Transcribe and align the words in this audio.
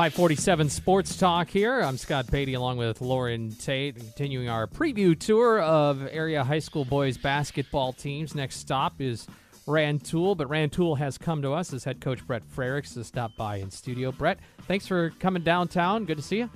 547 0.00 0.70
Sports 0.70 1.18
Talk 1.18 1.50
here. 1.50 1.82
I'm 1.82 1.98
Scott 1.98 2.30
Beatty 2.30 2.54
along 2.54 2.78
with 2.78 3.02
Loren 3.02 3.52
Tate, 3.52 3.96
continuing 3.96 4.48
our 4.48 4.66
preview 4.66 5.14
tour 5.18 5.60
of 5.60 6.08
area 6.10 6.42
high 6.42 6.60
school 6.60 6.86
boys 6.86 7.18
basketball 7.18 7.92
teams. 7.92 8.34
Next 8.34 8.56
stop 8.56 9.02
is 9.02 9.26
Rantoul, 9.66 10.36
but 10.36 10.48
Rantoul 10.48 10.96
has 10.96 11.18
come 11.18 11.42
to 11.42 11.52
us 11.52 11.74
as 11.74 11.84
head 11.84 12.00
coach 12.00 12.26
Brett 12.26 12.42
Frerichs 12.56 12.94
to 12.94 13.04
stop 13.04 13.36
by 13.36 13.56
in 13.56 13.70
studio. 13.70 14.10
Brett, 14.10 14.38
thanks 14.62 14.86
for 14.86 15.10
coming 15.20 15.42
downtown. 15.42 16.06
Good 16.06 16.16
to 16.16 16.22
see 16.22 16.38
you. 16.38 16.50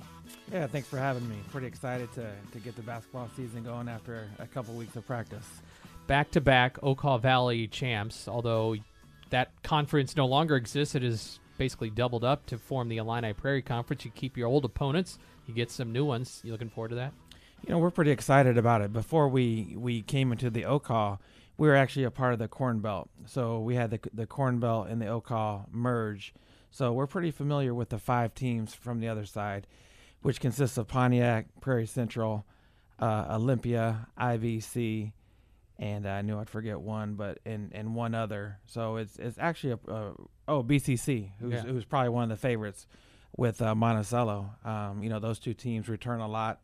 Yeah, 0.51 0.65
thanks 0.65 0.87
for 0.87 0.97
having 0.97 1.29
me. 1.29 1.35
Pretty 1.51 1.67
excited 1.67 2.11
to, 2.13 2.27
to 2.51 2.57
get 2.57 2.75
the 2.75 2.81
basketball 2.81 3.29
season 3.37 3.61
going 3.61 3.87
after 3.87 4.27
a 4.39 4.47
couple 4.47 4.73
weeks 4.73 4.95
of 4.95 5.05
practice. 5.05 5.45
Back 6.07 6.31
to 6.31 6.41
back 6.41 6.81
Okaw 6.81 7.21
Valley 7.21 7.67
champs, 7.67 8.27
although 8.27 8.75
that 9.29 9.51
conference 9.61 10.15
no 10.15 10.25
longer 10.25 10.55
exists. 10.55 10.95
It 10.95 11.03
is 11.03 11.39
basically 11.57 11.89
doubled 11.89 12.23
up 12.23 12.45
to 12.47 12.57
form 12.57 12.89
the 12.89 12.97
Illini 12.97 13.33
Prairie 13.33 13.61
Conference. 13.61 14.05
You 14.05 14.11
keep 14.11 14.37
your 14.37 14.47
old 14.47 14.65
opponents, 14.65 15.17
you 15.47 15.53
get 15.53 15.71
some 15.71 15.91
new 15.91 16.05
ones. 16.05 16.41
You 16.43 16.51
looking 16.51 16.69
forward 16.69 16.89
to 16.89 16.95
that? 16.95 17.13
You 17.65 17.71
know, 17.71 17.79
we're 17.79 17.91
pretty 17.91 18.11
excited 18.11 18.57
about 18.57 18.81
it. 18.81 18.93
Before 18.93 19.27
we, 19.27 19.75
we 19.77 20.01
came 20.01 20.31
into 20.31 20.49
the 20.49 20.63
Okaw, 20.63 21.17
we 21.57 21.67
were 21.67 21.75
actually 21.75 22.03
a 22.03 22.11
part 22.11 22.33
of 22.33 22.39
the 22.39 22.47
Corn 22.47 22.79
Belt. 22.79 23.09
So 23.25 23.59
we 23.59 23.75
had 23.75 23.89
the, 23.91 23.99
the 24.13 24.27
Corn 24.27 24.59
Belt 24.59 24.87
and 24.89 25.01
the 25.01 25.05
Okaw 25.05 25.65
merge. 25.71 26.33
So 26.69 26.91
we're 26.91 27.07
pretty 27.07 27.31
familiar 27.31 27.73
with 27.73 27.89
the 27.89 27.97
five 27.97 28.35
teams 28.35 28.73
from 28.73 28.99
the 28.99 29.07
other 29.07 29.25
side, 29.25 29.65
which 30.21 30.41
consists 30.41 30.77
of 30.77 30.87
Pontiac, 30.87 31.47
Prairie 31.61 31.87
Central, 31.87 32.45
uh, 32.99 33.27
Olympia, 33.29 34.07
IVC, 34.19 35.13
and 35.77 36.07
I 36.07 36.21
knew 36.21 36.39
I'd 36.39 36.49
forget 36.49 36.79
one, 36.79 37.15
but 37.15 37.39
and 37.45 37.71
and 37.73 37.95
one 37.95 38.15
other. 38.15 38.59
So 38.65 38.97
it's 38.97 39.17
it's 39.17 39.37
actually 39.37 39.73
a 39.73 39.91
uh, 39.91 40.11
oh 40.47 40.63
BCC, 40.63 41.31
who's 41.39 41.53
Yeah. 41.53 41.61
who's 41.63 41.85
probably 41.85 42.09
one 42.09 42.23
of 42.23 42.29
the 42.29 42.37
favorites 42.37 42.87
with 43.37 43.61
uh, 43.61 43.75
Monticello. 43.75 44.51
Um, 44.63 45.03
you 45.03 45.09
know 45.09 45.19
those 45.19 45.39
two 45.39 45.53
teams 45.53 45.89
return 45.89 46.19
a 46.21 46.27
lot. 46.27 46.61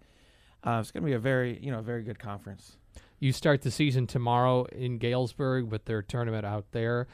Uh, 0.63 0.77
it's 0.79 0.91
going 0.91 1.03
to 1.03 1.07
be 1.07 1.13
a 1.13 1.19
very 1.19 1.59
you 1.61 1.71
know 1.71 1.81
very 1.81 2.03
good 2.03 2.19
conference. 2.19 2.77
You 3.19 3.31
start 3.33 3.61
the 3.61 3.71
season 3.71 4.07
tomorrow 4.07 4.63
in 4.65 4.97
Galesburg 4.97 5.69
with 5.71 5.85
their 5.85 6.01
tournament 6.01 6.45
out 6.45 6.71
there. 6.71 7.07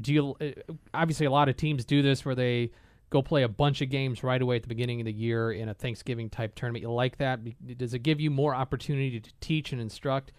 Do 0.00 0.12
you 0.12 0.36
uh, 0.40 0.72
obviously 0.92 1.26
a 1.26 1.30
lot 1.30 1.48
of 1.48 1.56
teams 1.56 1.84
do 1.84 2.02
this 2.02 2.24
where 2.24 2.34
they 2.34 2.70
go 3.10 3.22
play 3.22 3.42
a 3.44 3.48
bunch 3.48 3.80
of 3.80 3.90
games 3.90 4.22
right 4.24 4.42
away 4.42 4.56
at 4.56 4.62
the 4.62 4.68
beginning 4.68 5.00
of 5.00 5.04
the 5.06 5.12
year 5.12 5.52
in 5.52 5.68
a 5.68 5.74
Thanksgiving 5.74 6.28
type 6.28 6.54
tournament. 6.56 6.82
You 6.82 6.90
like 6.90 7.18
that? 7.18 7.38
Does 7.78 7.94
it 7.94 8.00
give 8.00 8.20
you 8.20 8.28
more 8.30 8.54
opportunity 8.54 9.20
to 9.20 9.30
teach 9.40 9.72
and 9.72 9.80
instruct 9.80 10.32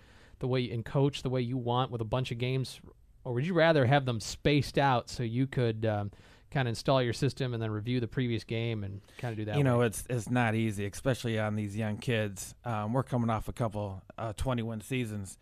the 0.45 0.49
way 0.49 0.69
and 0.69 0.85
coach 0.85 1.23
the 1.23 1.29
way 1.29 1.41
you 1.41 1.57
want 1.57 1.89
with 1.89 2.01
a 2.01 2.05
bunch 2.05 2.31
of 2.31 2.37
games, 2.37 2.79
or 3.23 3.33
would 3.33 3.47
you 3.47 3.55
rather 3.55 3.85
have 3.85 4.05
them 4.05 4.19
spaced 4.19 4.77
out 4.77 5.09
so 5.09 5.23
you 5.23 5.47
could 5.47 5.83
um, 5.87 6.11
kind 6.51 6.67
of 6.67 6.69
install 6.69 7.01
your 7.01 7.13
system 7.13 7.55
and 7.55 7.63
then 7.63 7.71
review 7.71 7.99
the 7.99 8.07
previous 8.07 8.43
game 8.43 8.83
and 8.83 9.01
kind 9.17 9.31
of 9.31 9.37
do 9.37 9.45
that? 9.45 9.57
you 9.57 9.63
know 9.63 9.79
way? 9.79 9.87
it's 9.87 10.03
it's 10.07 10.29
not 10.29 10.53
easy, 10.53 10.85
especially 10.85 11.39
on 11.39 11.55
these 11.55 11.75
young 11.75 11.97
kids. 11.97 12.53
Um, 12.63 12.93
we're 12.93 13.01
coming 13.01 13.31
off 13.31 13.47
a 13.47 13.53
couple 13.53 14.03
uh, 14.19 14.33
21 14.37 14.81
seasons, 14.81 15.39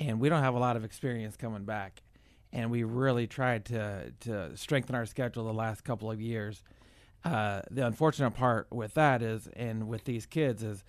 and 0.00 0.18
we 0.18 0.30
don't 0.30 0.42
have 0.42 0.54
a 0.54 0.58
lot 0.58 0.76
of 0.76 0.84
experience 0.84 1.36
coming 1.36 1.64
back. 1.64 2.02
And 2.50 2.70
we 2.70 2.82
really 2.82 3.26
tried 3.26 3.66
to 3.66 4.14
to 4.20 4.56
strengthen 4.56 4.94
our 4.94 5.04
schedule 5.04 5.44
the 5.44 5.52
last 5.52 5.84
couple 5.84 6.10
of 6.10 6.22
years. 6.22 6.62
Uh, 7.22 7.60
the 7.70 7.84
unfortunate 7.86 8.30
part 8.30 8.68
with 8.72 8.94
that 8.94 9.20
is, 9.20 9.48
and 9.48 9.88
with 9.88 10.04
these 10.04 10.24
kids 10.24 10.62
is, 10.62 10.84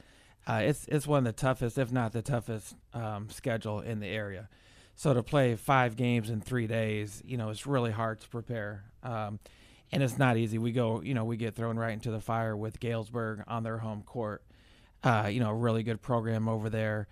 uh, 0.47 0.61
it's 0.63 0.85
it's 0.87 1.05
one 1.07 1.19
of 1.19 1.23
the 1.25 1.33
toughest, 1.33 1.77
if 1.77 1.91
not 1.91 2.11
the 2.11 2.21
toughest, 2.21 2.75
um, 2.93 3.29
schedule 3.29 3.81
in 3.81 3.99
the 3.99 4.07
area. 4.07 4.49
So 4.95 5.13
to 5.13 5.23
play 5.23 5.55
five 5.55 5.95
games 5.95 6.29
in 6.29 6.41
three 6.41 6.67
days, 6.67 7.21
you 7.25 7.37
know, 7.37 7.49
it's 7.49 7.65
really 7.65 7.91
hard 7.91 8.19
to 8.21 8.27
prepare. 8.27 8.83
Um, 9.01 9.39
and 9.91 10.03
it's 10.03 10.17
not 10.17 10.35
easy. 10.37 10.57
We 10.57 10.71
go, 10.71 11.01
you 11.01 11.13
know, 11.13 11.23
we 11.23 11.37
get 11.37 11.55
thrown 11.55 11.77
right 11.77 11.93
into 11.93 12.11
the 12.11 12.19
fire 12.19 12.55
with 12.55 12.79
Galesburg 12.79 13.43
on 13.47 13.63
their 13.63 13.77
home 13.77 14.03
court. 14.03 14.43
Uh, 15.01 15.29
you 15.31 15.39
know, 15.39 15.51
a 15.51 15.55
really 15.55 15.83
good 15.83 16.01
program 16.01 16.49
over 16.49 16.69
there. 16.69 17.07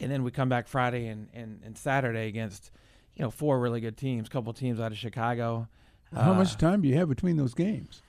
And 0.00 0.10
then 0.10 0.24
we 0.24 0.32
come 0.32 0.48
back 0.48 0.66
Friday 0.66 1.06
and, 1.06 1.28
and, 1.32 1.60
and 1.64 1.78
Saturday 1.78 2.26
against, 2.26 2.72
you 3.14 3.22
know, 3.22 3.30
four 3.30 3.60
really 3.60 3.80
good 3.80 3.96
teams, 3.96 4.28
couple 4.28 4.52
teams 4.52 4.80
out 4.80 4.90
of 4.90 4.98
Chicago. 4.98 5.68
How 6.12 6.32
Uh, 6.32 6.34
much 6.34 6.56
time 6.56 6.82
do 6.82 6.88
you 6.88 6.96
have 6.96 7.08
between 7.08 7.36
those 7.36 7.54
games? 7.54 8.02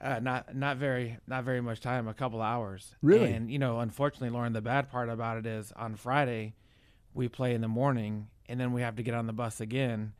Uh, 0.00 0.18
not 0.18 0.56
not 0.56 0.78
very 0.78 1.18
not 1.26 1.44
very 1.44 1.60
much 1.60 1.80
time, 1.80 2.08
a 2.08 2.14
couple 2.14 2.40
hours. 2.40 2.94
Really? 3.02 3.32
And 3.32 3.50
you 3.50 3.58
know, 3.58 3.80
unfortunately, 3.80 4.30
Loren, 4.30 4.52
the 4.54 4.62
bad 4.62 4.90
part 4.90 5.08
about 5.10 5.36
it 5.36 5.46
is 5.46 5.72
on 5.76 5.94
Friday, 5.96 6.54
we 7.12 7.28
play 7.28 7.54
in 7.54 7.60
the 7.60 7.68
morning, 7.68 8.28
and 8.48 8.58
then 8.58 8.72
we 8.72 8.80
have 8.80 8.96
to 8.96 9.02
get 9.02 9.14
on 9.14 9.26
the 9.26 9.32
bus 9.34 9.60
again 9.60 10.14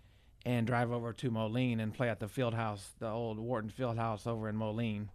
and 0.44 0.66
drive 0.66 0.90
over 0.92 1.12
to 1.14 1.30
Moline 1.30 1.80
and 1.80 1.94
play 1.94 2.08
at 2.10 2.20
the 2.20 2.28
field 2.28 2.54
house, 2.54 2.90
the 2.98 3.08
old 3.08 3.38
Wharton 3.38 3.70
Field 3.70 3.96
House 3.96 4.26
over 4.26 4.48
in 4.50 4.56
Moline, 4.56 5.08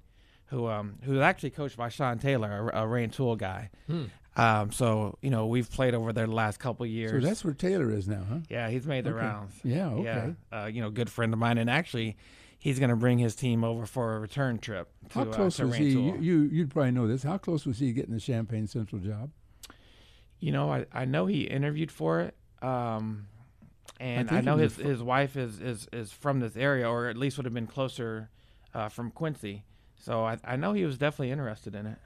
who 0.48 0.68
um 0.68 0.98
who's 1.04 1.20
actually 1.20 1.52
coached 1.52 1.78
by 1.78 1.90
Sean 1.90 2.18
Taylor, 2.18 2.70
a, 2.74 2.82
a 2.84 2.88
Rantoul 2.88 3.36
guy. 3.36 3.70
Hmm. 3.88 4.06
Um, 4.38 4.72
so 4.72 5.18
you 5.22 5.30
know, 5.30 5.46
we've 5.46 5.70
played 5.72 5.94
over 5.94 6.12
there 6.12 6.26
the 6.28 6.34
last 6.34 6.60
couple 6.60 6.86
years. 6.88 7.12
So 7.24 7.28
that's 7.28 7.46
where 7.46 7.54
Taylor 7.54 7.92
is 7.92 8.08
now, 8.08 8.24
huh? 8.28 8.40
yeah, 8.50 8.68
he's 8.70 8.86
made 8.88 9.04
the 9.06 9.12
Okay. 9.12 9.20
rounds. 9.20 9.54
Yeah, 9.64 9.90
okay. 9.90 10.34
Yeah, 10.52 10.64
uh, 10.64 10.66
you 10.66 10.82
know, 10.82 10.90
good 10.90 11.10
friend 11.10 11.32
of 11.34 11.40
mine, 11.40 11.58
and 11.58 11.70
actually, 11.70 12.18
he's 12.66 12.80
going 12.80 12.90
to 12.90 12.96
bring 12.96 13.20
his 13.20 13.36
team 13.36 13.64
over 13.64 13.86
for 13.86 14.16
a 14.16 14.20
return 14.20 14.58
trip. 14.58 14.90
To, 15.10 15.20
How 15.20 15.22
uh, 15.22 15.26
close 15.26 15.58
to 15.58 15.68
was 15.68 15.76
he? 15.76 15.96
Rantoul. 15.96 16.24
You, 16.24 16.42
you 16.42 16.50
you'd 16.52 16.72
probably 16.72 16.90
know 16.90 17.08
this. 17.08 17.22
How 17.22 17.38
close 17.38 17.64
was 17.64 17.78
he 17.78 17.94
getting 17.94 18.12
the 18.16 18.20
Champaign 18.20 18.66
Central 18.66 19.00
job? 19.00 19.30
You 20.40 20.52
know, 20.52 20.72
I, 20.72 20.88
I 20.92 21.06
know 21.06 21.28
he 21.28 21.42
interviewed 21.42 21.92
for 21.92 22.22
it. 22.22 22.36
Um, 22.64 23.28
and 24.00 24.30
I, 24.30 24.34
think 24.34 24.46
know 24.46 24.58
his, 24.58 24.78
was 24.78 24.88
his 24.88 25.04
wife 25.04 25.38
is, 25.38 25.62
is, 25.62 25.88
is 25.94 26.12
from 26.12 26.40
this 26.40 26.58
area, 26.58 26.90
or 26.90 27.08
at 27.08 27.18
least 27.18 27.38
would 27.38 27.46
have 27.46 27.54
been 27.54 27.68
closer 27.68 28.32
uh, 28.74 28.90
from 28.90 29.12
Quincy. 29.12 29.64
So 30.02 30.26
I, 30.26 30.40
I 30.44 30.56
know 30.56 30.74
he 30.74 30.86
was 30.86 30.98
definitely 30.98 31.30
interested 31.30 31.76
in 31.76 31.86
it. 31.86 32.00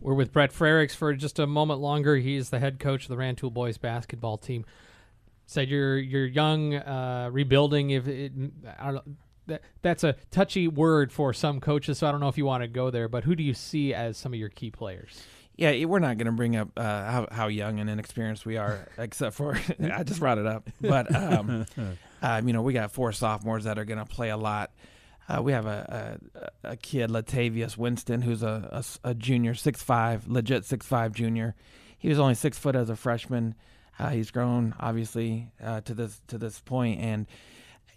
We're 0.00 0.14
with 0.14 0.32
Brett 0.32 0.52
Frerichs 0.52 0.94
for 0.94 1.12
just 1.14 1.40
a 1.40 1.48
moment 1.48 1.80
longer. 1.80 2.14
He's 2.14 2.50
the 2.50 2.60
head 2.60 2.78
coach 2.78 3.02
of 3.02 3.08
the 3.08 3.16
Rantoul 3.16 3.50
boys 3.50 3.76
basketball 3.76 4.38
team. 4.38 4.64
Said 5.46 5.68
you're 5.68 5.98
you're 5.98 6.26
young, 6.26 6.76
uh, 6.76 7.28
rebuilding. 7.32 7.90
If 7.90 8.06
it, 8.06 8.32
I 8.78 8.92
don't 8.92 8.94
know, 8.94 9.14
that 9.50 9.62
that's 9.82 10.02
a 10.02 10.16
touchy 10.30 10.66
word 10.66 11.12
for 11.12 11.32
some 11.32 11.60
coaches, 11.60 11.98
so 11.98 12.08
I 12.08 12.10
don't 12.10 12.20
know 12.20 12.28
if 12.28 12.38
you 12.38 12.46
want 12.46 12.62
to 12.62 12.68
go 12.68 12.90
there. 12.90 13.08
But 13.08 13.24
who 13.24 13.36
do 13.36 13.42
you 13.42 13.54
see 13.54 13.94
as 13.94 14.16
some 14.16 14.32
of 14.32 14.38
your 14.38 14.48
key 14.48 14.70
players? 14.70 15.22
Yeah, 15.56 15.84
we're 15.84 15.98
not 15.98 16.16
going 16.16 16.26
to 16.26 16.32
bring 16.32 16.56
up 16.56 16.70
uh, 16.76 16.82
how, 16.82 17.28
how 17.30 17.48
young 17.48 17.80
and 17.80 17.90
inexperienced 17.90 18.46
we 18.46 18.56
are, 18.56 18.88
except 18.98 19.36
for 19.36 19.60
I 19.92 20.02
just 20.04 20.20
brought 20.20 20.38
it 20.38 20.46
up. 20.46 20.70
But 20.80 21.14
um, 21.14 21.66
um, 22.22 22.46
you 22.46 22.54
know, 22.54 22.62
we 22.62 22.72
got 22.72 22.92
four 22.92 23.12
sophomores 23.12 23.64
that 23.64 23.78
are 23.78 23.84
going 23.84 23.98
to 23.98 24.06
play 24.06 24.30
a 24.30 24.36
lot. 24.38 24.70
Uh, 25.28 25.42
we 25.42 25.52
have 25.52 25.66
a, 25.66 26.18
a, 26.64 26.70
a 26.70 26.76
kid, 26.76 27.10
Latavius 27.10 27.76
Winston, 27.76 28.22
who's 28.22 28.42
a 28.42 28.84
junior, 29.16 29.54
six 29.54 29.82
five, 29.82 30.26
legit 30.26 30.64
six 30.64 30.86
five 30.86 31.12
junior. 31.12 31.54
He 31.98 32.08
was 32.08 32.18
only 32.18 32.34
six 32.34 32.58
foot 32.58 32.74
as 32.74 32.90
a 32.90 32.96
freshman. 32.96 33.54
Uh, 33.98 34.08
he's 34.08 34.30
grown 34.30 34.74
obviously 34.80 35.50
uh, 35.62 35.82
to 35.82 35.92
this 35.92 36.22
to 36.28 36.38
this 36.38 36.58
point, 36.60 37.00
and 37.00 37.26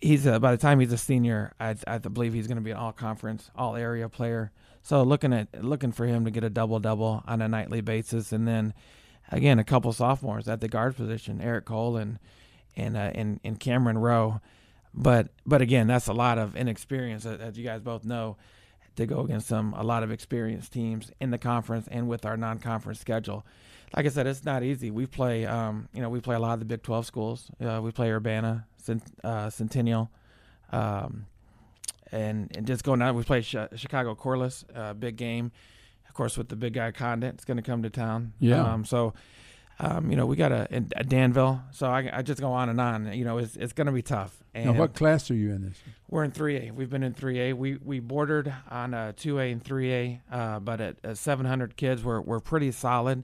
he's 0.03 0.27
uh, 0.27 0.37
by 0.39 0.51
the 0.51 0.57
time 0.57 0.79
he's 0.79 0.91
a 0.91 0.97
senior, 0.97 1.53
I, 1.59 1.75
I 1.87 1.97
believe 1.97 2.33
he's 2.33 2.47
going 2.47 2.57
to 2.57 2.63
be 2.63 2.71
an 2.71 2.77
all 2.77 2.91
conference, 2.91 3.49
all 3.55 3.75
area 3.75 4.09
player. 4.09 4.51
So 4.83 5.01
looking 5.03 5.33
at 5.33 5.63
looking 5.63 5.91
for 5.91 6.05
him 6.05 6.25
to 6.25 6.31
get 6.31 6.43
a 6.43 6.49
double 6.49 6.79
double 6.79 7.23
on 7.25 7.41
a 7.41 7.47
nightly 7.47 7.81
basis, 7.81 8.31
and 8.31 8.47
then 8.47 8.73
again 9.31 9.57
a 9.57 9.63
couple 9.63 9.91
sophomores 9.93 10.47
at 10.47 10.59
the 10.61 10.67
guard 10.67 10.95
position, 10.95 11.41
Eric 11.41 11.65
Cole 11.65 11.95
and 11.97 12.19
and 12.75 12.97
uh, 12.97 13.11
and, 13.15 13.39
and 13.43 13.59
Cameron 13.59 13.97
Rowe. 13.97 14.41
But 14.93 15.29
but 15.45 15.61
again, 15.61 15.87
that's 15.87 16.07
a 16.07 16.13
lot 16.13 16.37
of 16.37 16.55
inexperience, 16.55 17.25
as- 17.25 17.57
you 17.57 17.63
guys 17.63 17.81
both 17.81 18.03
know, 18.03 18.35
to 18.97 19.05
go 19.05 19.21
against 19.21 19.47
some 19.47 19.73
a 19.73 19.83
lot 19.83 20.03
of 20.03 20.11
experienced 20.11 20.73
teams 20.73 21.11
in 21.21 21.31
the 21.31 21.37
conference 21.37 21.87
and 21.89 22.07
with 22.07 22.25
our 22.25 22.37
non-conference 22.37 22.99
schedule. 22.99 23.45
Like 23.95 24.05
I 24.05 24.09
said, 24.09 24.25
it's 24.27 24.43
not 24.43 24.63
easy. 24.63 24.89
We 24.89 25.05
play, 25.05 25.45
um, 25.45 25.87
you 25.93 26.01
know, 26.01 26.09
we 26.09 26.19
play 26.19 26.35
a 26.35 26.39
lot 26.39 26.53
of 26.53 26.59
the 26.59 26.65
Big 26.65 26.81
12 26.81 27.05
schools. 27.05 27.51
Uh, 27.63 27.79
we 27.81 27.91
play 27.91 28.09
Urbana, 28.11 28.65
uh, 29.23 29.49
Centennial, 29.49 30.09
um, 30.71 31.25
and 32.11 32.55
and 32.55 32.65
just 32.67 32.83
going 32.83 33.01
out. 33.01 33.15
We 33.15 33.23
play 33.23 33.41
Chi- 33.41 33.69
Chicago 33.75 34.15
Corliss, 34.15 34.65
uh, 34.75 34.93
big 34.93 35.15
game, 35.15 35.51
of 36.07 36.13
course, 36.13 36.37
with 36.37 36.49
the 36.49 36.55
big 36.55 36.73
guy 36.73 36.91
Condit. 36.91 37.33
It's 37.35 37.45
going 37.45 37.57
to 37.57 37.63
come 37.63 37.83
to 37.83 37.89
town. 37.89 38.33
Yeah. 38.39 38.63
Um, 38.63 38.85
so, 38.85 39.13
um, 39.79 40.09
you 40.11 40.15
know, 40.17 40.25
we 40.25 40.35
got 40.35 40.51
a, 40.51 40.67
a 40.95 41.03
Danville. 41.03 41.61
So 41.71 41.87
I, 41.87 42.09
I 42.13 42.21
just 42.21 42.39
go 42.39 42.51
on 42.51 42.69
and 42.69 42.79
on. 42.79 43.11
You 43.13 43.25
know, 43.25 43.37
it's 43.39 43.55
it's 43.55 43.73
going 43.73 43.87
to 43.87 43.93
be 43.93 44.01
tough. 44.03 44.43
And 44.53 44.65
Now, 44.65 44.73
what 44.73 44.93
class 44.93 45.31
are 45.31 45.35
you 45.35 45.51
in 45.51 45.63
this? 45.63 45.77
we're 46.09 46.23
in 46.23 46.31
3A. 46.31 46.71
We've 46.73 46.89
been 46.91 47.01
in 47.03 47.13
3A. 47.15 47.55
We 47.55 47.77
we 47.77 47.99
bordered 47.99 48.53
on 48.69 48.93
uh, 48.93 49.13
2A 49.17 49.51
and 49.51 49.63
3A, 49.63 50.19
uh, 50.31 50.59
but 50.59 50.79
at, 50.79 50.97
at 51.03 51.17
700 51.17 51.75
kids, 51.75 52.03
we're 52.03 52.21
we're 52.21 52.39
pretty 52.39 52.71
solid. 52.71 53.23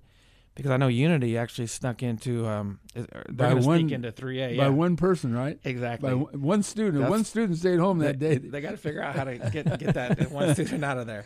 Because 0.60 0.72
I 0.74 0.78
know 0.78 0.90
Unity 0.90 1.38
actually 1.38 1.68
snuck 1.68 2.04
into 2.04 2.46
um, 2.46 2.80
they're 2.94 3.06
By 3.32 3.50
going 3.52 3.62
to 3.62 3.68
one- 3.68 3.80
sneak 3.80 3.92
into 3.94 4.12
3A. 4.12 4.58
By 4.58 4.68
one 4.68 4.98
person, 4.98 5.34
right? 5.34 5.58
exactly. 5.64 6.10
By 6.10 6.16
one 6.16 6.42
one 6.42 6.64
student. 6.64 6.96
That's- 6.96 7.10
one 7.10 7.24
student 7.24 7.58
stayed 7.60 7.80
home 7.80 8.00
that 8.00 8.20
they, 8.20 8.38
day. 8.40 8.48
They 8.50 8.60
got 8.60 8.72
to 8.72 8.78
figure 8.78 9.02
out 9.02 9.16
how 9.16 9.24
to 9.24 9.38
get 9.38 9.80
get 9.80 9.94
that 9.94 10.30
one 10.32 10.54
student 10.56 10.84
out 10.84 10.98
of 10.98 11.08
there. 11.08 11.26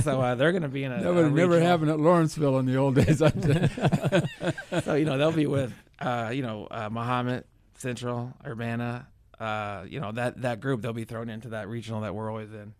So 0.00 0.20
uh, 0.20 0.36
they're 0.36 0.52
going 0.52 0.62
to 0.62 0.68
be 0.68 0.84
in 0.84 0.92
a, 0.92 1.02
That 1.02 1.12
would 1.12 1.24
have 1.24 1.32
never 1.34 1.58
happened 1.60 1.90
at 1.90 1.98
Lawrenceville 1.98 2.58
in 2.60 2.66
the 2.66 2.76
old 2.76 2.94
days. 2.94 3.20
So 4.84 4.94
you 4.94 5.04
know 5.04 5.18
they'll 5.18 5.32
be 5.32 5.46
with 5.46 5.72
uh, 6.00 6.30
you 6.32 6.42
know 6.42 6.68
uh, 6.70 6.88
Mahomet 6.88 7.44
Central 7.78 8.32
Urbana. 8.46 9.08
Uh, 9.40 9.84
you 9.88 9.98
know 10.00 10.12
that 10.12 10.42
that 10.42 10.60
group 10.60 10.82
they'll 10.82 10.92
be 10.92 11.04
thrown 11.04 11.28
into 11.28 11.48
that 11.50 11.68
regional 11.68 12.02
that 12.02 12.14
we're 12.14 12.30
always 12.30 12.52
in. 12.52 12.74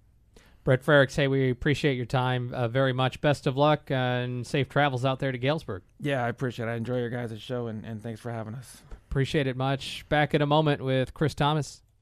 Brett 0.68 0.84
Frerichs, 0.84 1.16
hey, 1.16 1.28
we 1.28 1.48
appreciate 1.48 1.96
your 1.96 2.04
time 2.04 2.52
uh, 2.52 2.68
very 2.68 2.92
much. 2.92 3.22
Best 3.22 3.46
of 3.46 3.56
luck 3.56 3.90
uh, 3.90 3.94
and 3.94 4.46
safe 4.46 4.68
travels 4.68 5.02
out 5.02 5.18
there 5.18 5.32
to 5.32 5.38
Galesburg. 5.38 5.80
Yeah, 5.98 6.22
I 6.22 6.28
appreciate 6.28 6.68
it. 6.68 6.72
I 6.72 6.74
enjoy 6.74 6.98
your 6.98 7.08
guys' 7.08 7.40
show, 7.40 7.68
and, 7.68 7.86
and 7.86 8.02
thanks 8.02 8.20
for 8.20 8.30
having 8.30 8.54
us. 8.54 8.82
Appreciate 9.08 9.46
it 9.46 9.56
much. 9.56 10.06
Back 10.10 10.34
in 10.34 10.42
a 10.42 10.46
moment 10.46 10.84
with 10.84 11.14
Chris 11.14 11.32
Thomas. 11.32 11.80